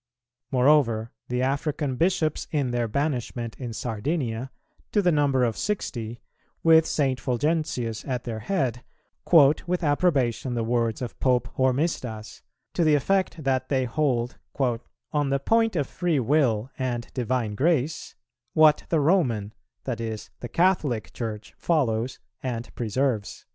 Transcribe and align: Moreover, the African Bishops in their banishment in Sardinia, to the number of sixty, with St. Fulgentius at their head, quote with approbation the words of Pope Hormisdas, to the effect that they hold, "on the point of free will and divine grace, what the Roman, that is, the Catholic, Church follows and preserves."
Moreover, 0.49 1.11
the 1.27 1.43
African 1.43 1.95
Bishops 1.95 2.47
in 2.51 2.71
their 2.71 2.87
banishment 2.87 3.55
in 3.59 3.71
Sardinia, 3.71 4.49
to 4.91 4.99
the 4.99 5.11
number 5.11 5.43
of 5.43 5.55
sixty, 5.55 6.21
with 6.63 6.87
St. 6.87 7.19
Fulgentius 7.19 8.03
at 8.07 8.23
their 8.23 8.39
head, 8.39 8.83
quote 9.25 9.67
with 9.67 9.83
approbation 9.83 10.55
the 10.55 10.63
words 10.63 11.03
of 11.03 11.19
Pope 11.19 11.49
Hormisdas, 11.55 12.41
to 12.73 12.83
the 12.83 12.95
effect 12.95 13.43
that 13.43 13.69
they 13.69 13.85
hold, 13.85 14.39
"on 15.13 15.29
the 15.29 15.37
point 15.39 15.75
of 15.75 15.85
free 15.85 16.19
will 16.19 16.71
and 16.79 17.13
divine 17.13 17.53
grace, 17.53 18.15
what 18.53 18.85
the 18.89 18.99
Roman, 18.99 19.53
that 19.83 20.01
is, 20.01 20.31
the 20.39 20.49
Catholic, 20.49 21.13
Church 21.13 21.53
follows 21.59 22.17
and 22.41 22.73
preserves." 22.73 23.45